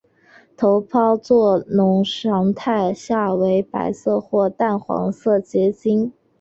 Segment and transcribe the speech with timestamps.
[0.57, 6.11] 头孢唑肟常态下为白色或淡黄色结晶。